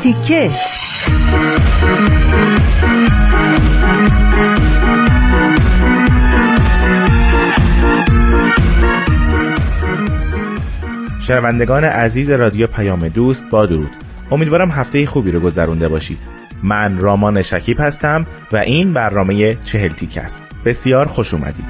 [0.00, 0.50] چلتیکه
[11.20, 13.90] شنوندگان عزیز رادیو پیام دوست با درود.
[14.30, 16.18] امیدوارم هفته خوبی رو گذرونده باشید.
[16.62, 20.46] من رامان شکیب هستم و این برنامه چهل تیک است.
[20.64, 21.64] بسیار خوش اومدید.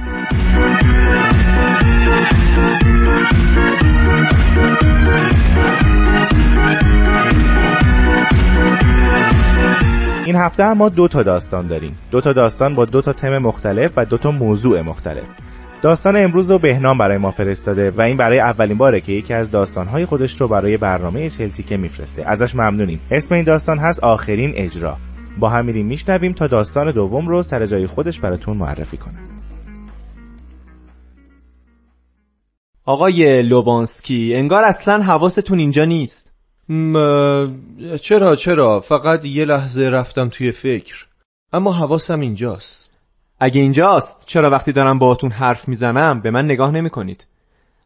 [10.41, 11.99] هفته ما دو تا داستان داریم.
[12.11, 15.29] دو تا داستان با دو تا تم مختلف و دو تا موضوع مختلف.
[15.83, 19.51] داستان امروز رو بهنام برای ما فرستاده و این برای اولین باره که یکی از
[19.51, 22.25] داستانهای خودش رو برای برنامه چلتیکه میفرسته.
[22.27, 23.01] ازش ممنونیم.
[23.11, 24.97] اسم این داستان هست آخرین اجرا.
[25.39, 29.19] با هم میریم میشنویم تا داستان دوم رو سر جای خودش براتون معرفی کنه
[32.85, 36.30] آقای لوبانسکی انگار اصلا حواستون اینجا نیست.
[36.71, 37.97] م...
[37.97, 41.07] چرا چرا؟ فقط یه لحظه رفتم توی فکر.
[41.53, 42.91] اما حواسم اینجاست.
[43.41, 47.27] اگه اینجاست چرا وقتی دارم باهاتون حرف می‌زنم به من نگاه نمی کنید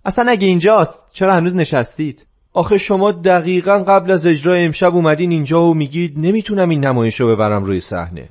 [0.04, 5.62] اصلا اگه اینجاست چرا هنوز نشستید؟ آخه شما دقیقا قبل از اجرای امشب اومدین اینجا
[5.62, 8.28] و میگید نمی‌تونم این نمایش رو ببرم روی صحنه.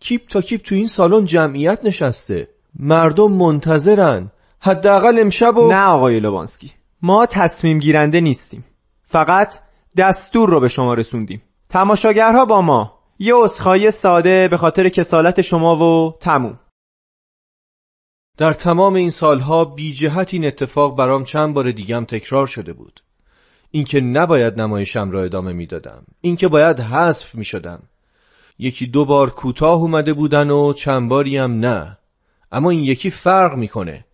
[0.00, 2.48] کیپ تا کیپ تو این سالن جمعیت نشسته.
[2.78, 4.30] مردم منتظرن.
[4.60, 6.72] حداقل امشب و نه آقای لوبانسکی.
[7.02, 8.64] ما تصمیم گیرنده نیستیم.
[9.06, 9.54] فقط
[9.96, 11.42] دستور رو به شما رسوندیم.
[11.68, 12.98] تماشاگرها با ما.
[13.18, 16.60] یه عذرخواهی ساده به خاطر کسالت شما و تموم.
[18.38, 23.00] در تمام این سالها بی جهت این اتفاق برام چند بار دیگم تکرار شده بود.
[23.70, 26.04] اینکه نباید نمایشم را ادامه می‌دادم.
[26.20, 27.82] اینکه باید حذف می شدم
[28.58, 31.98] یکی دو بار کوتاه اومده بودن و چند باری هم نه.
[32.52, 34.04] اما این یکی فرق می‌کنه.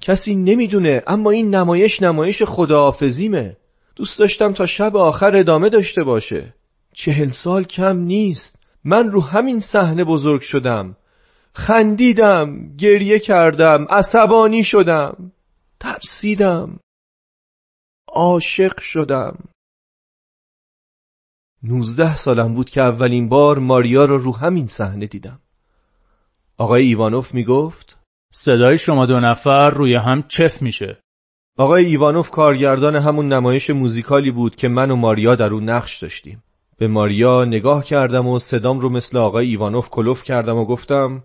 [0.00, 3.56] کسی نمی‌دونه اما این نمایش نمایش خداحافظیمه.
[4.00, 6.54] دوست داشتم تا شب آخر ادامه داشته باشه.
[6.94, 8.62] چهل سال کم نیست.
[8.84, 10.96] من رو همین صحنه بزرگ شدم.
[11.54, 15.32] خندیدم گریه کردم عصبانی شدم.
[15.80, 16.80] ترسیدم.
[18.08, 19.44] عاشق شدم.
[21.62, 25.40] نوزده سالم بود که اولین بار ماریا رو رو همین صحنه دیدم.
[26.58, 27.98] آقای ایوانوف می‌گفت
[28.32, 31.02] صدای شما دو نفر روی هم چف میشه.
[31.60, 36.42] آقای ایوانوف کارگردان همون نمایش موزیکالی بود که من و ماریا در اون نقش داشتیم.
[36.78, 41.24] به ماریا نگاه کردم و صدام رو مثل آقای ایوانوف کلوف کردم و گفتم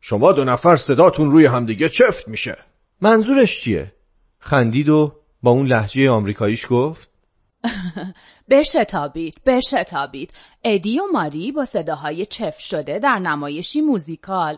[0.00, 2.56] شما دو نفر صداتون روی همدیگه چفت میشه.
[3.00, 3.92] منظورش چیه؟
[4.38, 7.10] خندید و با اون لحجه آمریکاییش گفت.
[8.50, 10.32] بشتابید بشتابید
[10.64, 14.56] ادی و ماری با صداهای چف شده در نمایشی موزیکال.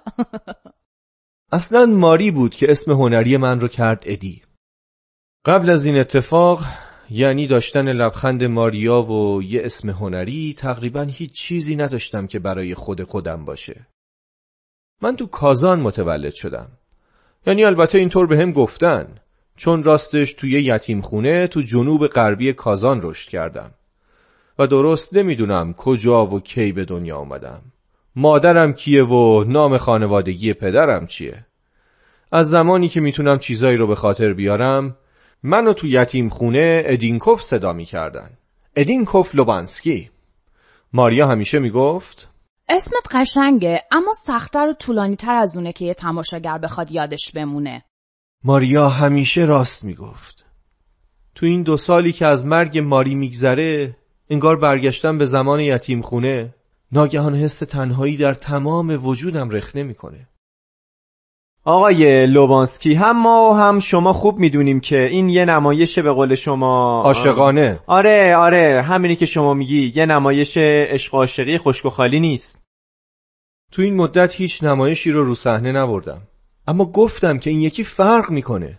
[1.53, 4.43] اصلا ماری بود که اسم هنری من رو کرد ادی.
[5.45, 6.65] قبل از این اتفاق
[7.11, 13.03] یعنی داشتن لبخند ماریا و یه اسم هنری تقریبا هیچ چیزی نداشتم که برای خود
[13.03, 13.87] خودم باشه.
[15.03, 16.69] من تو کازان متولد شدم.
[17.47, 19.07] یعنی البته اینطور به هم گفتن
[19.57, 23.71] چون راستش توی یتیم خونه تو جنوب غربی کازان رشد کردم.
[24.59, 27.63] و درست نمی‌دونم کجا و کی به دنیا آمدم.
[28.17, 31.47] مادرم کیه و نام خانوادگی پدرم چیه؟
[32.33, 34.97] از زمانی که می‌تونم چیزایی رو به خاطر بیارم
[35.43, 38.31] منو تو یتیم خونه ادینکوف صدا می‌کردن.
[38.77, 40.11] ادینکوف لوبانسکی.
[40.93, 42.31] ماریا همیشه می‌گفت
[42.69, 47.85] اسمت قشنگه اما سختتر و طولانی تر از اونه که یه تماشاگر بخواد یادش بمونه.
[48.45, 50.47] ماریا همیشه راست می‌گفت.
[51.35, 53.97] تو این دو سالی که از مرگ ماری میگذره
[54.31, 56.55] انگار برگشتم به زمان یتیم خونه
[56.93, 60.29] ناگهان حس تنهایی در تمام وجودم رخنه می‌کنه
[61.65, 66.35] آقای لوبانسکی هم ما و هم شما خوب می‌دونیم که این یه نمایش به قول
[66.35, 67.81] شما عاشقانه.
[67.87, 70.57] آره آره همینی که شما میگی یه نمایش
[70.91, 72.65] عشق و عاشقی خشک و خالی نیست.
[73.73, 76.23] تو این مدت هیچ نمایشی رو رو صحنه نبردم.
[76.67, 78.79] اما گفتم که این یکی فرق می‌کنه.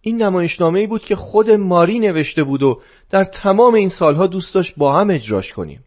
[0.00, 2.80] این نمایشنامه بود که خود ماری نوشته بود و
[3.10, 5.84] در تمام این سالها دوست داشت با هم اجراش کنیم.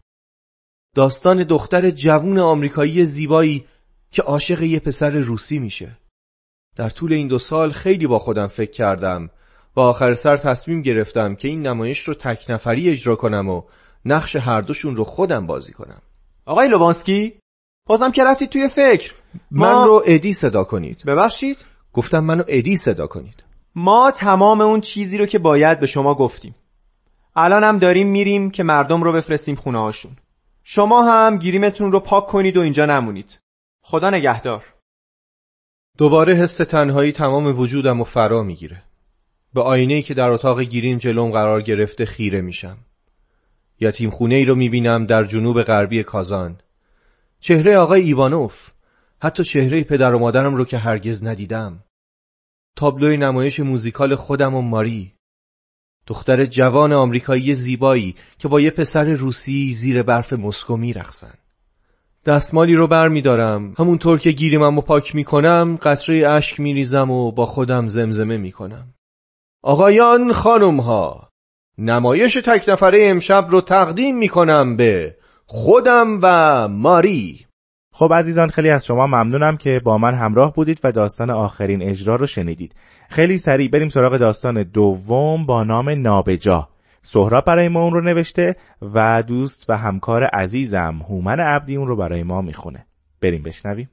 [0.94, 3.64] داستان دختر جوون آمریکایی زیبایی
[4.10, 5.96] که عاشق یه پسر روسی میشه.
[6.78, 9.30] در طول این دو سال خیلی با خودم فکر کردم
[9.76, 13.62] و آخر سر تصمیم گرفتم که این نمایش رو تک نفری اجرا کنم و
[14.04, 16.02] نقش هر دوشون رو خودم بازی کنم.
[16.46, 17.34] آقای لوبانسکی
[17.86, 19.14] بازم که رفتید توی فکر.
[19.50, 21.02] من رو ادی صدا کنید.
[21.06, 21.56] ببخشید؟
[21.92, 23.44] گفتم منو ادی صدا کنید.
[23.74, 26.54] ما تمام اون چیزی رو که باید به شما گفتیم.
[27.36, 30.12] الان هم داریم میریم که مردم رو بفرستیم خونه هاشون
[30.64, 33.40] شما هم گیریمتون رو پاک کنید و اینجا نمونید.
[33.82, 34.64] خدا نگهدار.
[35.98, 38.82] دوباره حس تنهایی تمام وجودم و فرا می‌گیره.
[39.54, 42.78] به آینه که در اتاق گیریم جلوم قرار گرفته خیره میشم.
[43.80, 46.60] یتیم خونه ای رو می‌بینم در جنوب غربی کازان.
[47.40, 48.70] چهره آقای ایوانوف
[49.22, 51.84] حتی چهره پدر و مادرم رو که هرگز ندیدم.
[52.76, 55.12] تابلوی نمایش موزیکال خودم و ماری.
[56.06, 61.34] دختر جوان آمریکایی زیبایی که با یه پسر روسی زیر برف مسکو میرخسن
[62.28, 66.74] دستمالی رو بر می دارم همونطور که گیریمم و پاک می کنم قطره اشک می
[66.74, 68.94] ریزم و با خودم زمزمه می کنم
[69.62, 71.28] آقایان خانم ها
[71.78, 75.16] نمایش تک نفره امشب رو تقدیم می کنم به
[75.46, 77.46] خودم و ماری.
[77.94, 82.16] خب عزیزان خیلی از شما ممنونم که با من همراه بودید و داستان آخرین اجرا
[82.16, 82.74] رو شنیدید.
[83.08, 86.68] خیلی سریع بریم سراغ داستان دوم با نام نابجا.
[87.02, 88.56] سهراب برای ما اون رو نوشته
[88.94, 92.86] و دوست و همکار عزیزم هومن عبدی اون رو برای ما می‌خونه.
[93.22, 93.90] بریم بشنویم.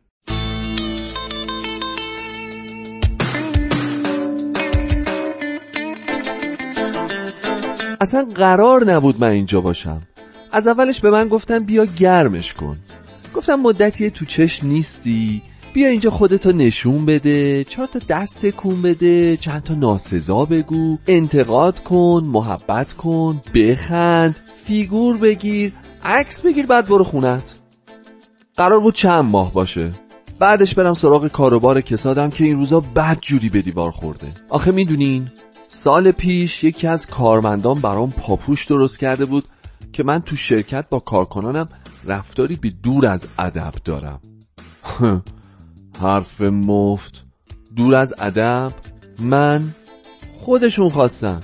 [8.01, 10.01] اصلا قرار نبود من اینجا باشم.
[10.51, 12.77] از اولش به من گفتن بیا گرمش کن.
[13.35, 15.41] گفتم مدتی تو چش نیستی.
[15.75, 21.83] بیا اینجا خودتو نشون بده چهار تا دست کون بده چند تا ناسزا بگو انتقاد
[21.83, 25.73] کن محبت کن بخند فیگور بگیر
[26.03, 27.55] عکس بگیر بعد برو خونت
[28.57, 29.93] قرار بود چند ماه باشه.
[30.39, 34.33] بعدش برم سراغ کاروبار کسادم که این روزا بد جوری به دیوار خورده.
[34.49, 35.29] آخه می‌دونین
[35.67, 39.43] سال پیش یکی از کارمندان برام پاپوش درست کرده بود
[39.93, 41.69] که من تو شرکت با کارکنانم
[42.05, 44.19] رفتاری به دور از ادب دارم.
[45.95, 47.25] حرف مفت.
[47.75, 48.71] دور از ادب
[49.19, 49.63] من
[50.33, 51.39] خودشون خواستن.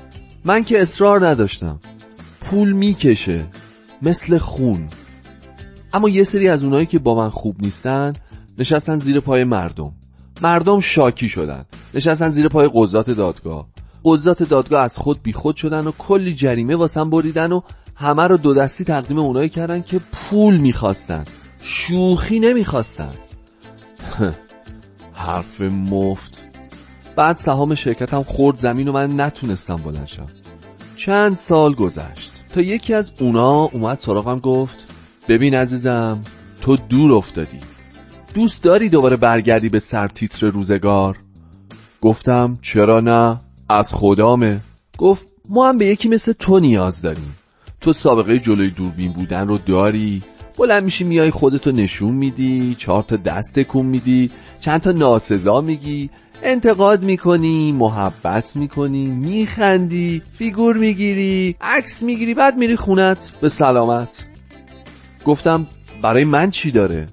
[0.45, 1.79] من که اصرار نداشتم.
[2.41, 3.47] پول می‌کشه
[4.01, 4.89] مثل خون.
[5.93, 8.13] اما یه سری از اونایی که با من خوب نیستن
[8.57, 9.91] نشستن زیر پای مردم.
[10.41, 11.65] مردم شاکی شدن.
[11.93, 13.67] نشستن زیر پای قضات دادگاه.
[14.05, 17.61] قضات دادگاه از خود بیخود شدن و کلی جریمه واسم بریدن و
[17.95, 21.25] همه رو دو دستی تقدیم اونایی کردن که پول می‌خواستن.
[21.61, 23.13] شوخی نمی‌خواستن.
[25.13, 26.43] حرف مفت.
[27.15, 30.27] بعد سهام شرکتم خورد زمین و من نتونستم بلند شم.
[30.95, 32.31] چند سال گذشت.
[32.53, 34.93] تا یکی از اونا اومد سراغم گفت
[35.27, 36.21] ببین عزیزم
[36.61, 37.59] تو دور افتادی.
[38.33, 41.17] دوست داری دوباره برگردی به سرتیتر روزگار؟
[42.01, 43.39] گفتم چرا نه؟
[43.69, 44.59] از خدامه.
[44.97, 47.35] گفت ما هم به یکی مثل تو نیاز داریم.
[47.81, 50.23] تو سابقه جلوی دوربین بودن رو داری؟
[50.57, 56.09] بلند میشی میای خودتو نشون میدی چهار تا دست کن میدی چند تا ناسزا میگی
[56.43, 64.25] انتقاد می‌کنی محبت می‌کنی میخندی فیگور می‌گیری عکس می‌گیری بعد میری خونت به سلامت.
[65.25, 65.67] گفتم
[66.01, 67.07] برای من چی داره؟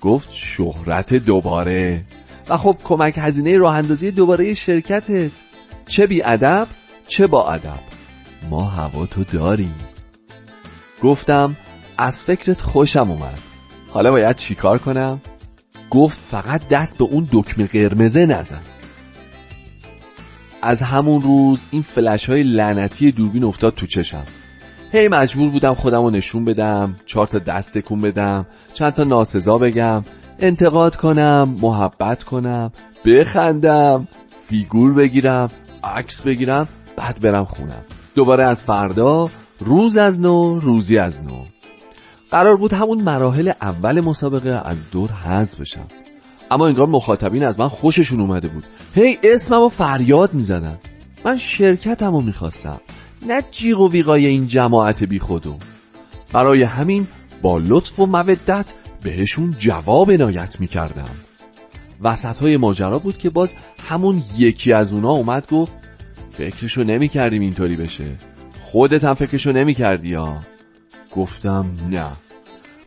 [0.00, 2.04] گفت شهرت دوباره.
[2.48, 5.30] و خب کمک هزینه راه اندازی دوباره شرکتت
[5.86, 6.66] چه بی ادب
[7.06, 7.80] چه با ادب.
[8.50, 9.74] ما هوا تو داریم.
[11.02, 11.56] گفتم
[11.98, 13.38] از فکرت خوشم اومد.
[13.92, 15.20] حالا باید چیکار کنم؟
[15.90, 18.60] گفت فقط دست به اون دکمه قرمزه نزن.
[20.62, 24.24] از همون روز این فلش های لعنتی دوربین افتاد تو چشم.
[24.92, 29.58] هی مجبور بودم خودم رو نشون بدم چهار تا دست کن بدم چند تا ناسزا
[29.58, 30.04] بگم
[30.38, 32.72] انتقاد کنم محبت کنم
[33.04, 34.08] بخندم
[34.48, 35.50] فیگور بگیرم
[35.84, 37.84] عکس بگیرم بعد برم خونم.
[38.14, 41.55] دوباره از فردا روز از نو روزی از نو.
[42.30, 45.86] قرار بود همون مراحل اول مسابقه از دور حذف بشم.
[46.50, 48.64] اما انگار مخاطبین از من خوششون اومده بود.
[48.94, 50.78] هی اسمم و فریاد می‌زدن.
[51.24, 52.80] من شرکتم رو می‌خواستم.
[53.26, 55.56] نه جیغ و ویقای این جماعت بی خودو
[56.32, 57.06] برای همین
[57.42, 61.10] با لطف و مودت بهشون جواب عنایت می‌کردم.
[62.02, 63.54] وسط های ماجرا بود که باز
[63.88, 65.72] همون یکی از اونا اومد گفت
[66.32, 68.16] فکرشو نمی‌کردیم اینطوری بشه.
[68.60, 70.40] خودت هم فکرشو نمی‌کردی یا
[71.12, 72.06] گفتم نه.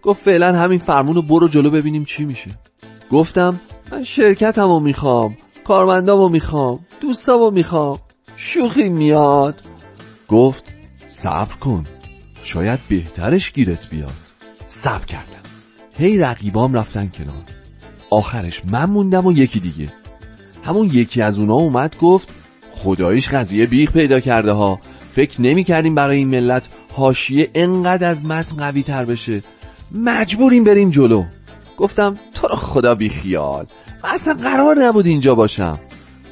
[0.01, 2.51] گفت فعلا همین فرمون رو برو جلو ببینیم چی میشه.
[3.11, 3.59] گفتم
[3.91, 7.99] من شرکتم رو می‌خوام کارمندام رو می‌خوام دوستام رو می‌خوام.
[8.35, 9.61] شوخی میاد.
[10.27, 10.73] گفت
[11.07, 11.85] صبر کن.
[12.43, 14.13] شاید بهترش گیرت بیاد.
[14.65, 15.43] صبر کردم.
[15.97, 17.43] هی رقیبام رفتن کنار.
[18.09, 19.93] آخرش من موندم و یکی دیگه.
[20.63, 22.33] همون یکی از اونا اومد گفت
[22.71, 24.79] خداییش قضیه بیخ پیدا کرده ها.
[25.11, 26.67] فکر نمی کردیم برای این ملت
[26.99, 29.43] حاشیه انقدر از متن قوی تر بشه.
[29.91, 31.23] مجبوریم بریم جلو.
[31.77, 33.65] گفتم تو رو خدا بی خیال
[34.03, 35.79] اصلا قرار نبود اینجا باشم.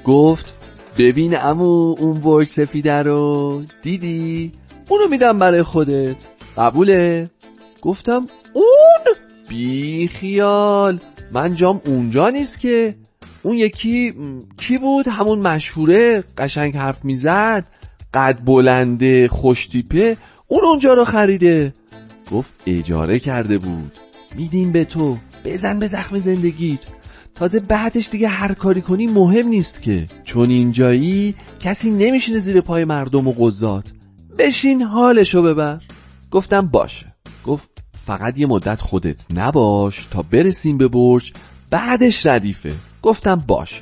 [0.03, 0.57] گفت
[0.97, 3.62] ببین امو اون برج سفیده رو.
[3.81, 4.51] دیدی؟
[4.89, 6.27] اونو میدم برای خودت.
[6.57, 7.29] قبوله.
[7.81, 9.15] گفتم اون؟
[9.50, 11.00] بی خیال
[11.31, 12.95] من جام اونجا نیست که.
[13.43, 14.13] اون یکی
[14.57, 16.24] کی بود؟ همون مشهوره.
[16.38, 17.67] قشنگ حرف می‌زد.
[18.13, 20.17] قد بلنده خوشتیپه
[20.48, 21.74] اون اونجا رو خریده.
[22.32, 23.92] گفت اجاره کرده بود.
[24.36, 25.18] میدیم به تو.
[25.46, 26.80] بزن به زخم زندگیت.
[27.36, 30.08] تازه بعدش دیگه هر کاری کنی مهم نیست که.
[30.24, 33.92] چون اینجایی کسی نمیشینه زیر پای مردم و قضات.
[34.38, 35.82] بشین حالشو ببر.
[36.32, 37.06] گفتم باشه.
[37.46, 41.34] گفت فقط یه مدت خودت نباش تا برسیم به برج.
[41.72, 42.74] بعدش ردیفه.
[43.01, 43.82] گفتم باشه.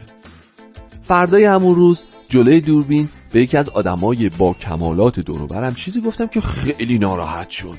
[1.01, 6.41] فردای همون روز جلوی دوربین به یکی از آدمای با کمالات دوروبرم چیزی گفتم که
[6.41, 7.77] خیلی ناراحت شد.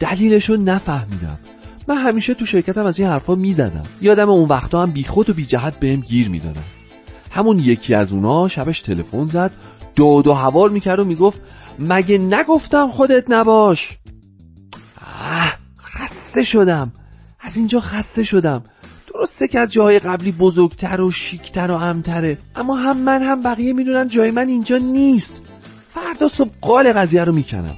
[0.00, 1.38] دلیلشو نفهمیدم.
[1.88, 3.82] من همیشه تو شرکتم از این حرفا می‌زدم.
[4.00, 6.64] یادم اون وقتا هم بیخود و بی جهت بهم گیر می‌دادم
[7.30, 9.52] همون یکی از اونا شبش تلفن زد
[9.96, 11.40] دو دو هوار می‌کرد و می‌گفت
[11.78, 13.98] مگه نگفتم خودت نباش؟
[15.20, 15.52] آه
[15.84, 16.92] خسته شدم.
[17.40, 18.64] از اینجا خسته شدم.
[19.18, 23.72] درسته که از جاهای قبلی بزرگتر و شیکتر و امتره اما هم من هم بقیه
[23.72, 25.42] می‌دونن جای من اینجا نیست.
[25.90, 27.74] فردا صبح قال قضیه رو می‌کنم.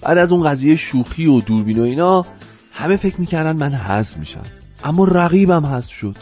[0.00, 2.26] بعد از اون قضیه شوخی و دوربین و اینا
[2.72, 4.44] همه فکر می‌کردن من حذف میشم.
[4.84, 6.16] اما رقیبم حذف شد.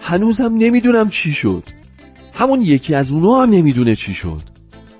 [0.00, 1.64] هنوزم نمی‌دونم چی شد.
[2.34, 4.42] همون یکی از اونا هم نمی‌دونه چی شد.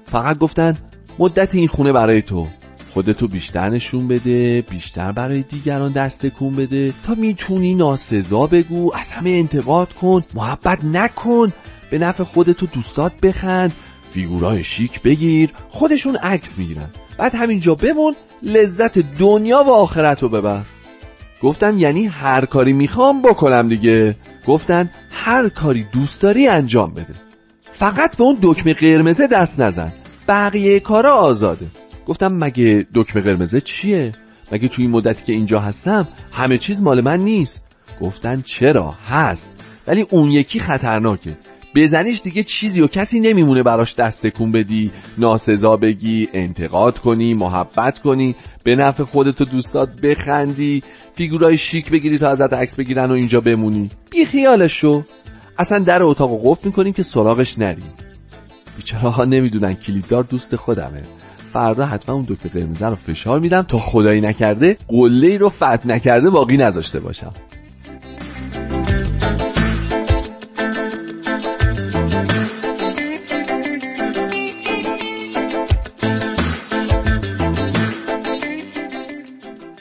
[0.07, 0.77] فقط گفتن
[1.19, 2.47] مدت این خونه برای تو.
[2.95, 9.13] خودتو بیشتر نشون بده بیشتر برای دیگران دست کن بده تا می‌تونی ناسزا بگو از
[9.13, 11.53] همه انتقاد کن محبت نکن
[11.91, 13.73] به نفع خودتو دوستات بخند
[14.11, 16.89] فیگورای شیک بگیر خودشون عکس می‌گیرن.
[17.19, 20.63] بعد همینجا بمون لذت دنیا و آخرت رو ببر.
[21.43, 24.17] گفتم یعنی هر کاری می‌خوام بکنم دیگه.
[24.47, 27.15] گفتن هر کاری دوست داری انجام بده.
[27.71, 29.93] فقط به اون دکمه قرمزه دست نزن.
[30.29, 31.67] بقیه کارا آزاده.
[32.07, 34.13] گفتم مگه دکمه قرمزه چیه؟
[34.53, 37.65] مگه توی این مدتی که اینجا هستم همه چیز مال من نیست؟
[38.01, 39.51] گفتن چرا؟ هست.
[39.87, 41.37] ولی اون یکی خطرناکه.
[41.77, 47.99] بزنیش دیگه چیزی و کسی نمیمونه براش دست تکون بدی ناسزا بگی انتقاد کنی محبت
[47.99, 50.83] کنی به نفع خودت و دوستات بخندی
[51.15, 53.91] فیگورای شیک بگیری تا ازت عکس بگیرن و اینجا بمونی.
[54.11, 55.03] بی خیالش شو
[55.59, 57.85] اصلا در اتاق قفل می‌کنیم که سراغش نری
[58.77, 61.03] بیچاره ها نمی‌دونن کلیددار دوست خودمه.
[61.53, 63.63] فردا حتما اون دکتر قرمزه رو فشار میدم.
[63.63, 67.33] تا خدایی نکرده قله ای رو فتح نکرده باقی نذاشته باشم.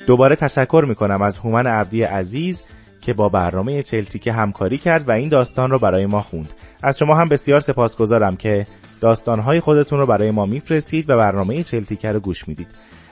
[0.08, 2.64] دوباره تشکر می‌کنم از هومن عبدی عزیز
[3.02, 6.54] که با برنامه چلتیکه همکاری کرد و این داستان رو برای ما خوند.
[6.84, 8.68] از شما هم بسیار سپاسگزارم که
[9.02, 12.68] داستانهای خودتون رو برای ما میفرستید و برنامه چلتیکه رو گوش می‌دید.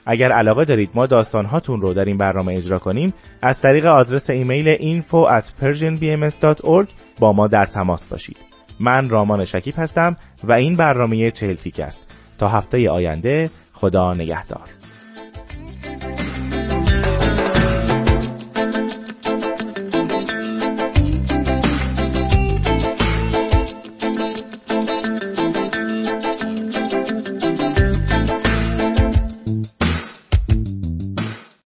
[0.05, 4.77] اگر علاقه دارید ما داستانهاتون رو در این برنامه اجرا کنیم از طریق آدرس ایمیل
[4.77, 6.87] info at persianbms.org
[7.19, 8.37] با ما در تماس باشید.
[8.79, 12.15] من رامان شکیب هستم و این برنامه چلتیک است.
[12.37, 14.78] تا هفته آینده خدا نگهدار.